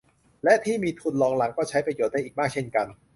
[0.43, 2.87] และที่มีทุนรองรังก็ใช้ประโยชน์ได้อีกมากเช่นกัน